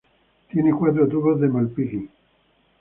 [0.49, 2.09] Tiene cuatro tubos de Malpighi.